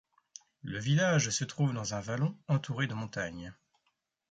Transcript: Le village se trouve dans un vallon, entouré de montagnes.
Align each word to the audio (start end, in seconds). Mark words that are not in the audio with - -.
Le 0.63 0.79
village 0.79 1.29
se 1.29 1.43
trouve 1.43 1.75
dans 1.75 1.93
un 1.93 1.99
vallon, 2.01 2.35
entouré 2.47 2.87
de 2.87 2.95
montagnes. 2.95 3.53